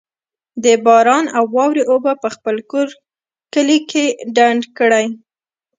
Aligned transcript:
د 0.63 0.65
باران 0.85 1.25
او 1.37 1.45
واورې 1.55 1.83
اوبه 1.91 2.13
په 2.23 2.29
خپل 2.35 2.55
کور، 2.71 2.87
کلي 3.53 3.79
کي 3.89 4.05
ډنډ 4.35 4.61
کړئ 4.77 5.05